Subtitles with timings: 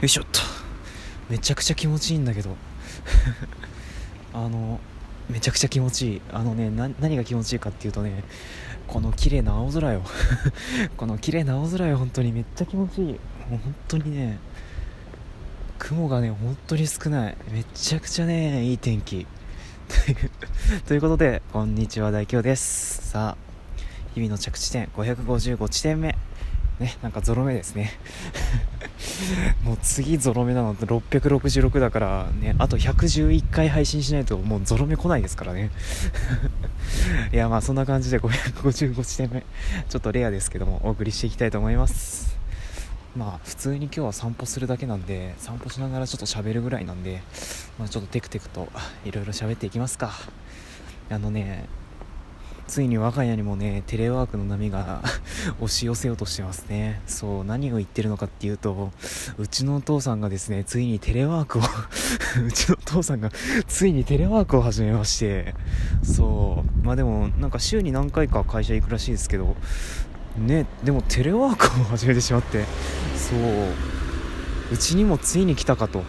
[0.00, 0.40] よいしょっと。
[1.28, 2.56] めちゃくちゃ気持ちいいんだけど。
[4.32, 4.78] あの
[5.28, 6.22] めちゃくちゃ気持ちいい。
[6.32, 8.22] あのね何が気持ちいいかっていうとね
[8.86, 10.02] この綺麗な青空よ。
[10.96, 11.98] この綺麗な青空よ。
[11.98, 12.30] 本当に。
[12.30, 13.06] めっちゃ気持ちいい。
[13.50, 14.38] もう本当にね
[15.80, 17.36] 雲がね本当に少ない。
[17.50, 19.26] めちゃくちゃねいい天気。
[20.86, 23.08] ということでこんにちは大京です。
[23.10, 23.36] さあ
[24.14, 26.16] 日々の着地点555地点目。
[26.78, 27.98] ねなんかゾロ目ですね。
[29.64, 35.70] もう次ゾロ目なのって666だからねあと111回配信しないともうゾロ目来ないですからね。
[37.32, 39.44] いやまあそんな感じで555地点目。
[39.88, 42.38] ちょっとレアですけどもお送りしていきたいと思います。
[43.16, 47.22] まあ普通に今日は散歩するだけなんで散歩しながらちょっと喋るぐらいなんで、
[47.78, 48.68] まあ、ちょっとテクテクと
[49.04, 50.12] いろいろ喋っていきますか。
[51.10, 51.66] あのね
[52.68, 55.02] ついに我が家にもねテレワークの波が
[55.58, 57.00] 押し寄せようとしてますね。
[57.06, 58.92] そう何を言ってるのかっていうと
[59.38, 61.62] うちのお父さんがですねついにテレワークを
[62.46, 63.30] うちのお父さんが
[63.66, 65.54] ついにテレワークを始めまして。
[66.02, 66.86] そう。
[66.86, 69.56] まあでもなんか週に何回か会社行くらしいですけど
[70.38, 72.64] ねでもテレワークを始めてしまって。
[73.16, 73.98] そう。
[74.70, 76.04] うちにもついに来たかと。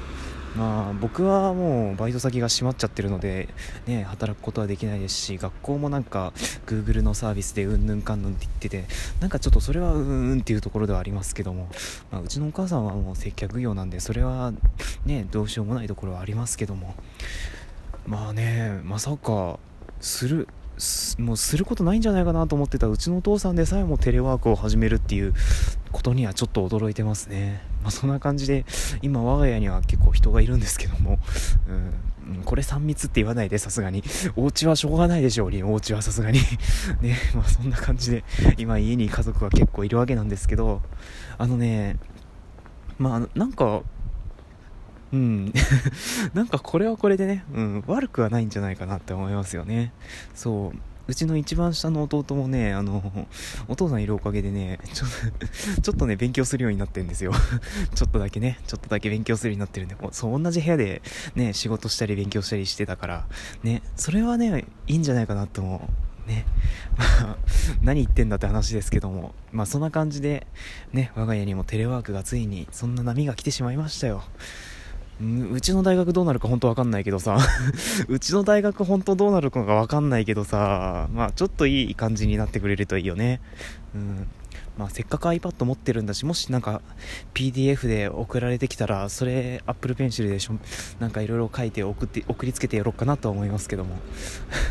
[0.60, 3.48] まあ僕はもうバイト先が閉まっちゃってるので、
[3.88, 6.34] ね、働くことはできないですし学校もなんか
[6.66, 8.84] Google のサービスでうんぬんかんぬんって言ってて
[9.22, 11.70] なんかちょっとそれはうんうんっていうところではありますけども、
[12.12, 14.52] まあ、うちのお母さんはもう接客業なんでそれは
[15.06, 16.94] ねどうしようもないところはありますけども
[18.06, 19.60] まあねまさか
[20.02, 20.50] する
[21.18, 25.34] もうすることないんじゃないかなと思ってたうちのお父さんでさえもテレワークを始めるっていう
[25.92, 27.62] ことにはちょっと驚いてますね。
[27.82, 28.66] まあ、そんな感じで
[29.02, 31.20] 今我が家には結構人がいるんですけども、
[32.28, 34.04] うん、これ3密って言わないでさすがに。
[34.36, 36.40] お家はしょうがないでしょうに、お家はさすがに。
[37.02, 38.24] ね、まあそんな感じで
[38.58, 40.82] 今家に家族が結構いるわけなんですけど、
[41.38, 41.98] あのね、
[42.98, 43.82] まあなんか
[45.12, 45.54] うん。
[46.34, 49.92] なんかこれはこれでね、うん、悪くはないんじゃないかなって思いますよね。
[50.36, 50.80] そう。
[51.10, 53.02] うちの一番下の弟もね、あの、
[53.68, 55.06] お父さんいるおかげでね、ちょ
[55.82, 57.32] ちょっとね、勉強するようになってるんですよ。
[57.96, 61.02] ちょっとだけね、ちょっとだけ勉強するようになってるんで、もうそう、同じ部屋で
[61.34, 63.28] ね、仕事したり勉強したりしてたから、
[63.64, 65.90] ね、それはね、いいんじゃないかなって思
[66.28, 66.30] う。
[66.30, 66.46] ね。
[66.96, 67.38] まあ、
[67.82, 70.46] 何言ってんだって話ですけども、まあそんな感じで、
[70.94, 74.24] ね、我が家にもテレワークがついに、そんな波が来てしまいましたよ。
[75.22, 77.38] うちの大学どうなるか本当わかんないけどさ
[78.08, 83.42] うちの大学本当どうなるかがわかんないけどさ、まあちょっといい感じになってくれるといいよね。
[83.94, 84.28] うん。
[84.78, 86.82] まあせっかく iPad 持ってるんだし、もしなんか
[87.34, 90.54] PDF で送られてきたら、それ Apple Pencil でしょ、
[91.02, 93.98] なんかいろいろ書いて送って、送りつけてやろうかなとは思いますけども。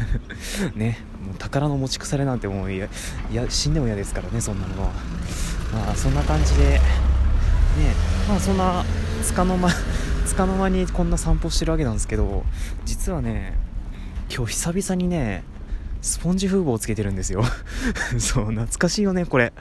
[0.75, 2.89] ね、もう宝の持ち腐れなんてもういや、
[3.31, 4.93] いや死んでも嫌ですからね、そんなのは。
[5.75, 6.81] まあそんな感じで、ね、
[8.27, 8.83] まあそんな、
[9.23, 9.69] つかの間、
[10.29, 12.45] つかの間にこんな散歩してるわけなんですけど
[12.85, 13.57] 実はね
[14.31, 15.43] 今日久々にね
[16.03, 17.43] スポンジ風防をつけてるんですよ。
[18.21, 19.55] そう懐かしいよねこれ。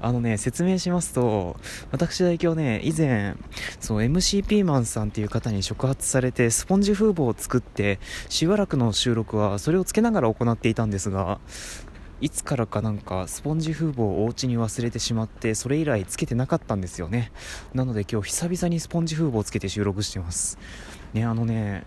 [0.00, 1.56] あのね説明しますと
[1.92, 3.36] 私代表ね以前
[3.78, 11.38] そう MC ピーマンさんっていう方に触発されてスポンジ風防を作ってしばらくの収録はそれをつけながら行っていたんですが
[12.20, 17.30] いつからかなんかスポンジ風防をお家に忘れてしまってそれ以来つけてなかったんですよね。
[17.74, 20.58] なので今日久々にスポンジ風防をつけて収録してます。
[21.14, 21.84] ねあのね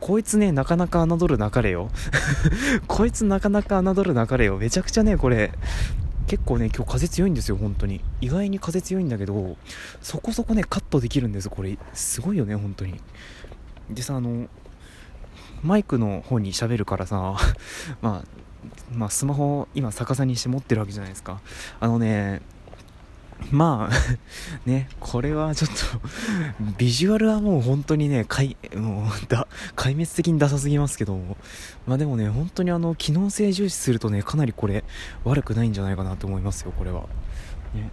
[0.00, 1.90] こいつねなかなか侮るなかれよ。
[2.86, 4.58] こいつなかなか侮るなかれよ。
[4.58, 5.52] めちゃくちゃねこれ。
[6.26, 8.02] 結構ね今日風強いんですよ本当に。
[8.20, 9.56] 意外に風強いんだけど
[10.00, 11.48] そこそこねカットできるんです。
[11.48, 13.00] これすごいよね本当に。
[13.90, 14.48] でさあの
[15.62, 17.36] マイクの方に喋るからさ
[18.02, 18.42] まあ
[18.94, 21.40] まあ、スマホを今逆さにして持ってるわけじゃないですか。
[21.80, 22.42] あのね
[23.50, 23.94] まあ
[24.66, 25.74] ねこれはちょっと
[26.78, 31.18] ビジュアルはもう本当にね壊もうだ壊滅的にダサすぎますけど
[31.86, 34.84] まあでもね本当にあの機能性重視するとねかなりこれ
[35.24, 37.02] 悪くないんじゃないかなと思いますよこれは。
[37.74, 37.90] ね。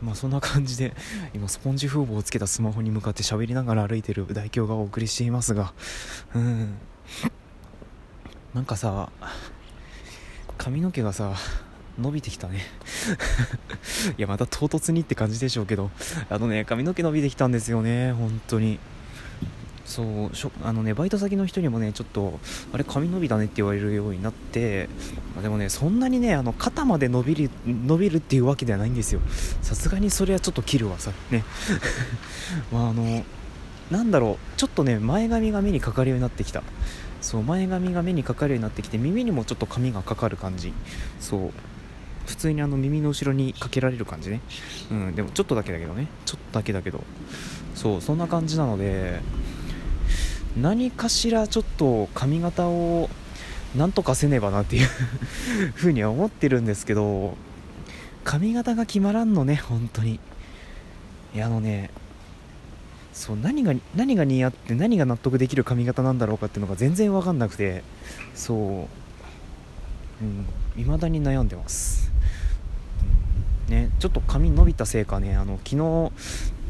[0.00, 0.94] まあそんな感じで
[1.32, 5.72] 今スポンジ風防をつけたスマホに向かって喋りながら歩いてる代表がお送りしていますが
[6.34, 6.74] うん。
[8.54, 9.10] なんかさ
[10.62, 11.34] 髪の毛がさ
[12.00, 12.60] 伸びてきたね。
[14.16, 15.90] いやまた唐突にって感じでしょうけど。
[16.30, 18.12] あのね髪の毛伸びてきたんですよね。
[18.12, 18.78] 本当に。
[19.84, 22.38] そうしょあのねバイト先の人にもねちょっと
[22.72, 24.88] あれ髪伸びだねって言われるようになって、
[25.34, 29.20] ま、でもねそんなにねあの肩まで伸びる伸びるっていうわけではないんですよ。
[29.62, 31.10] さすがにそれはちょっと切るわさ。
[31.32, 31.44] ね。
[32.72, 33.24] まああの
[33.90, 34.58] なんだろう。
[34.58, 36.62] ちょっとね前髪が目にかかるようになってきた。
[37.22, 40.74] そう前髪が目にかかるようになってきて耳にもちょっと髪がかかる感じ。
[41.20, 41.50] そう。
[42.26, 44.40] 普通にあの耳の後ろにかけられる感じね。
[44.90, 46.08] うんでもちょっとだけだけどね。
[46.26, 47.02] ちょっとだけだけど。
[47.74, 49.20] そうそんな感じなので
[50.60, 53.08] 何かしらちょっと髪型を
[53.74, 54.86] なんとかせねばなっていう
[55.74, 57.36] ふうには思ってるんですけど
[58.24, 60.20] 髪型が決まらんのね本当に。
[61.34, 61.90] いやあのね
[63.12, 67.82] そう何が何が似合って何が納得できる髪型なんだろうかっていうのが全然分かんなくて
[68.34, 68.88] そ
[70.20, 70.22] う。
[70.22, 72.10] うん未だに悩んでます、
[73.68, 76.12] ねちょっと髪伸びたせいかねあの昨日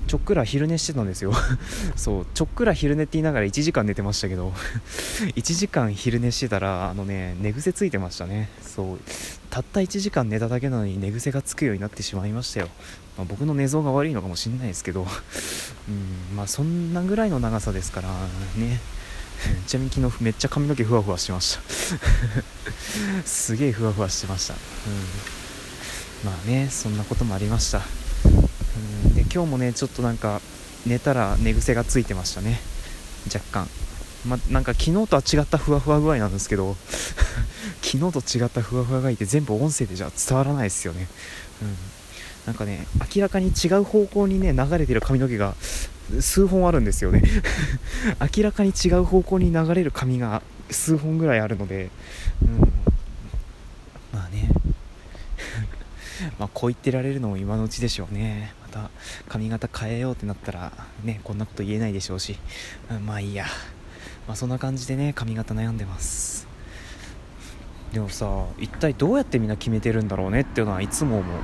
[0.09, 1.33] ちょっくら昼寝してたんですよ。
[1.97, 4.53] そうちょっくら昼寝って言いながら1時間寝てましたけど
[5.37, 8.49] 1時間昼寝してたらあのね寝癖ついてましたね。
[8.61, 8.99] そう
[9.51, 12.69] たった1時間寝ただけなのに寝癖がつくようになってしまいましたよ、
[13.17, 15.07] まあ、僕の寝相が悪いのかもしれないですけど。
[15.89, 18.09] うんまあそんなぐらいの長さですから
[18.57, 18.81] ね。
[19.67, 21.63] ちなみに昨日めっちゃ髪の毛ふわふわしてました。
[23.27, 27.83] すげえふわふわしてました、うん、まあねそんなこともありました。
[29.05, 30.41] うんで今日もねちょっとなんか
[30.87, 32.61] 寝たら寝癖がついてましたね。
[33.33, 33.69] 若干。
[34.27, 36.77] まなんか昨日とは違ったふわふわ具合なんですけど
[37.83, 41.09] 昨日と違ったふわふわ具合って全部音声でじゃ伝わらないですよね。
[41.63, 41.77] うん
[42.47, 45.55] なんかね明らかに違う方向にね流れてる髪の毛が
[46.21, 47.23] 数本あるんですよね。
[48.37, 51.91] 明らかに違う方向に流れる髪が数本ぐらいあるので、
[52.43, 52.59] うん、
[54.13, 54.49] まあね。
[56.39, 58.53] まあこう言ってられるのも今のうちでしょうね。
[58.63, 58.91] また
[59.29, 60.73] 髪型変えようってなったら
[61.05, 62.39] ねこんなこと言えないでしょうし、
[62.91, 63.47] うん、まあいいや。
[64.27, 66.47] まあそんな感じでね髪型悩んでます。
[67.93, 71.37] でもさ一体どうやってみんな決めてるんだろうねっていうのはいつも思う。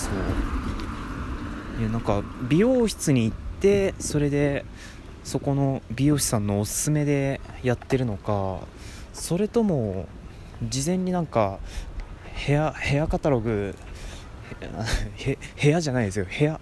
[0.00, 1.80] そう。
[1.80, 4.64] いやなんか美容室に行ってそれで
[5.24, 8.60] そこの美容師さんのおすすめでやってるのか
[9.12, 10.06] それとも
[10.68, 11.58] 事前になんか
[12.34, 13.74] ヘアヘアカタログ
[15.62, 16.26] 部屋じゃないですよ。
[16.26, 16.60] 部屋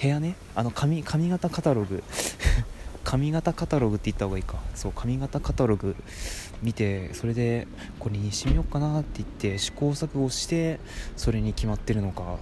[0.00, 0.36] 部屋ね。
[0.54, 2.02] あの髪髪型カタログ。
[3.04, 4.56] 髪型カタログって言った方がいいか。
[4.74, 5.96] そう髪型カタログ
[6.62, 7.66] 見てそれで
[7.98, 10.80] これにしてみようかなって言って試行錯誤して
[11.16, 12.36] それに決まってるのか。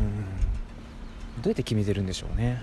[0.00, 1.42] うん。
[1.42, 2.62] どうやって決めてるんでしょうね。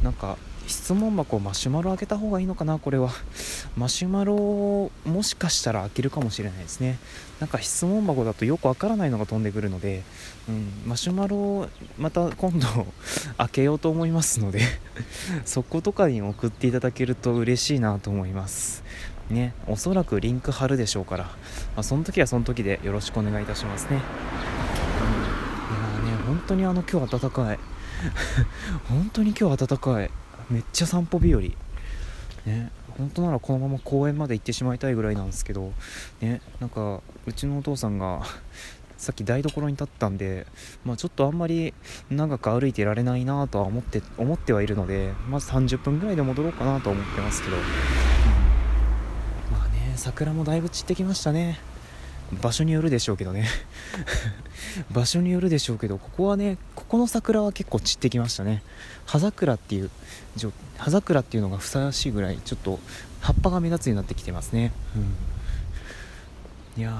[0.00, 0.04] うん。
[0.04, 0.36] なんか
[0.66, 3.10] 質問箱マシュマロ開けた方がいいのかなこれは。
[3.76, 6.98] マシュマロもしかしたら開けるかもしれないですね。
[7.40, 10.02] なんか質問箱だとよくわからないのが飛んでくるので、
[10.48, 12.86] うん、マシュマロまた今度
[13.38, 14.60] 開けようと思いますので
[15.44, 18.84] そことかに送っていただけると嬉しいなと思います。
[19.30, 19.54] ね。
[19.66, 21.30] おそらくリンク貼るでしょうから、ま
[21.78, 24.00] あ、その時はその時でよろしくお願いいたしますね、
[26.48, 27.58] 当にあの今日暖かい。
[28.88, 30.10] 本当に今日暖かい。
[30.50, 31.40] めっちゃ散歩日和。
[31.40, 35.72] ね本当ならこのまま公園まで行ってしまいたいぐらいなんですけど。
[36.20, 38.22] ねなんかうちのお父さんが
[38.96, 40.46] さっき台所に立ったんで、
[40.84, 41.74] まあ、ちょっとあんまり
[42.10, 47.62] 長く歩いてられないなとは思って思ってはいるのでまず30分ぐらいで戻ろうかなと思ってますけど、うん、
[49.52, 51.58] まあね桜もだいぶ散ってきましたね。
[52.40, 53.48] 場所によるでしょうけどね。
[54.90, 58.62] 場所によるでしょうけどここはねここの桜は結構散ってきましたね。
[59.06, 59.90] 葉桜っていう
[60.78, 62.78] 葉桜っていうのがふさわしいぐらいちょっと
[63.20, 64.72] 葉っぱが目立つようになってきてますね、
[66.76, 66.92] うん、いや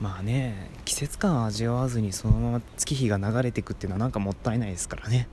[0.00, 5.28] まあね季節感味わわずにそのまま月日が流れていくっていうのはなんかもったいないですからね、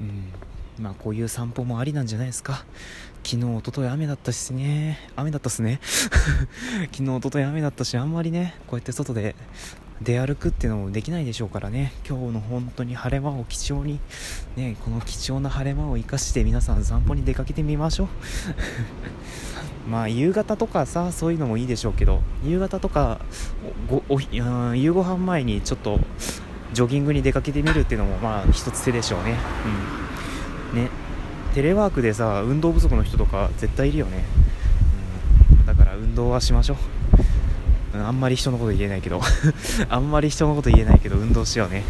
[0.00, 0.24] うん。
[0.78, 2.64] まあこういう散歩もありなんじゃないですか
[3.24, 5.80] 昨日、おととい雨だったしね、雨だったっすね。
[6.92, 9.36] 昨日、おととい雨だったし、あんまりね、こうやって外で
[10.02, 14.00] 出歩くっていうのもできないでしょうからね、今日の本当に晴れ間を貴重に、
[14.56, 18.08] ね、この貴重な晴れ間を生かして皆さん散歩に出かけてみましょう。
[19.88, 23.20] まあ夕方とかさそういうのもいいでしょうけど夕方とか
[23.90, 25.98] ごお夕ご飯前にちょっと
[26.72, 29.36] ジョギングに出かけてみるっていうのもまあ一つ手でしょうね。
[29.96, 30.01] うん
[30.74, 30.90] ね。
[31.54, 34.24] テレワークでさ運動不足の人とか絶対いるよね、
[35.58, 36.76] うん、だから運動はしましょ
[37.94, 39.20] う、うん、あんまり人のこと言えないけど。
[39.90, 41.84] あんまり人のこと言えないけど運動しようね。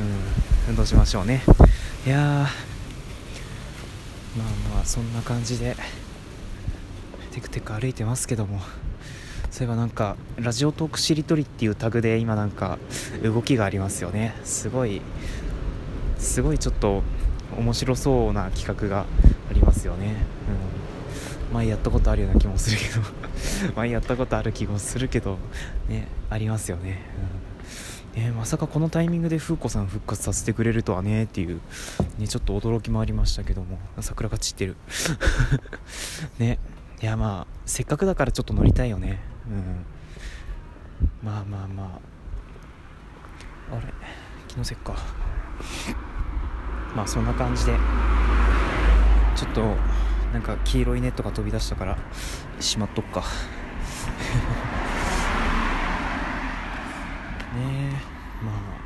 [0.00, 0.70] うん。
[0.70, 1.42] 運動しましょうね。
[2.06, 2.48] いやまあ
[4.74, 5.76] まあそんな感じで
[7.32, 8.60] テクテク歩いてますけども。
[9.50, 12.78] そういえばなんかラジオトークしりとりっていうタグで今なんか
[13.22, 14.34] 動きがありますよね。
[14.44, 15.02] すごい
[16.18, 17.02] すごいちょっと
[17.58, 19.06] 面白そうな企画が
[19.50, 20.16] ありますよね、
[21.48, 23.00] うん、前やったことあるような気もするけど。
[23.76, 25.38] 前やったことある気もするけど
[25.88, 27.00] ねありますよね、
[28.16, 31.60] うん、ね、まさかこのタイミングで風子さん復活させてくれるとはねっていう、
[32.18, 33.78] ね、ちょっと驚きもありましたけども。
[34.00, 34.76] 桜が散ってる。
[36.38, 36.58] ね。
[37.00, 39.20] いやまあせっかくだからちょっと乗りたいよね。
[39.48, 39.84] うん。
[41.26, 42.00] まあまあま
[43.72, 43.76] あ。
[43.76, 43.92] あれ？
[44.46, 44.94] 気のせっか。
[46.94, 47.72] まあそんな感じで
[49.34, 49.62] ちょっと
[50.32, 51.98] なんか黄色いネットが飛び出したから
[52.60, 53.22] しまっとくか。
[57.54, 58.82] ねえまあ。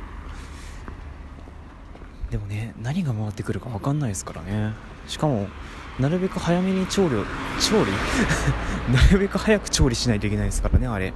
[2.31, 4.73] でもね何が回ってくるか分かんないですからね。
[5.07, 5.47] しかも
[5.99, 7.15] なるべく早めに調理
[7.61, 7.91] 調理？
[8.93, 11.13] なるべく早く調理しないといけないですからねあれ。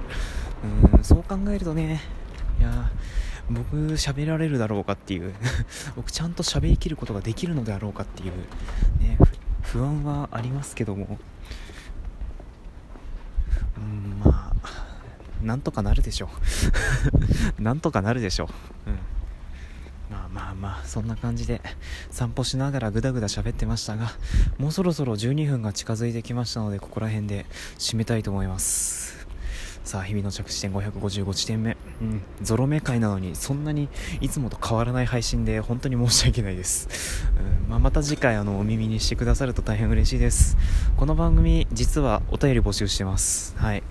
[0.94, 2.00] うんそう考えるとね
[2.60, 2.90] いや
[3.50, 5.34] 僕喋られるだろうかっていう
[5.96, 8.32] 僕ちゃんと喋りきることができるのであろうかっていう
[9.02, 9.18] ね
[9.62, 11.18] 不安はありますけども。
[13.76, 14.52] うんまあ
[15.42, 16.30] なんとかなるでしょ
[17.58, 17.58] う。
[17.62, 18.48] なんとかなるでしょ
[18.86, 18.90] う。
[18.90, 18.98] うん。
[20.12, 21.62] まあまあまあそんな感じで
[22.10, 24.12] 散歩しながらぐだぐだ喋ってましたが
[24.58, 27.46] もうそろそろ12分が近づいてきましたのでここら辺で
[27.78, 29.21] 締めたいと思います。
[29.84, 33.88] さあ日々の着地点555地点目、うん、ゾロ目回なのにそんなに
[34.20, 37.26] いつもと変わらない配信で本当に申し訳ないです、
[37.64, 37.70] うん。
[37.70, 40.56] まあ、また次回あのお耳にしてくださると大変嬉しいです。
[40.96, 43.56] この番組実はお便り募集してます。
[43.58, 43.82] はい。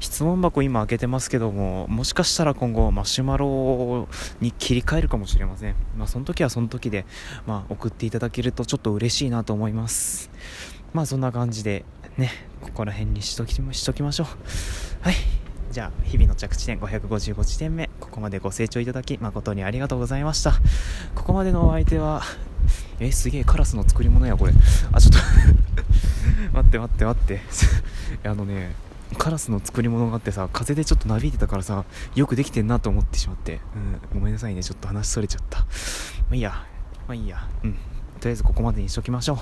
[0.00, 4.06] 質問箱今開けてますけどももしかしたら今後マシュマロ
[4.40, 5.74] に切り替えるかもしれません。
[5.96, 7.06] まあその時はその時で、
[7.46, 10.30] まあ、送っていただけるとちょっと嬉しいなと思います。
[10.92, 11.84] まあそんな感じで
[12.16, 14.26] ねここら辺にしときしときましょう。
[15.00, 15.37] はい
[15.70, 20.52] じゃあ日々の着地点555地点目ここまでご清聴いただき誠にありがとうございました。
[21.14, 22.22] ここまでのお相手は
[23.00, 24.52] えすげえカラスの作り物やこれ。
[24.92, 25.18] あちょっと
[26.56, 27.40] 待って待って待って。
[28.28, 28.74] あのね
[29.18, 31.84] カラスの作り物があってさ風でちょっとなびいてたからさ
[32.14, 33.60] よくできてんなと思ってしまって、
[34.12, 35.60] うん、ごめんなさいねちょっと話それちゃった。
[35.60, 35.66] ま
[36.32, 36.50] あいいや。
[37.06, 37.46] まあいいや。
[37.62, 37.76] うん。
[38.18, 39.34] とりあえずここまでにしときましょ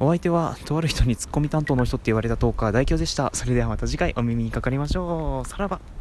[0.00, 0.04] う。
[0.04, 3.30] お相手はとある人にツッコミ担当の人って言われたトーカー大京でした。
[3.34, 5.48] それではまた次回お耳にかかりましょう。
[5.48, 5.97] さらば。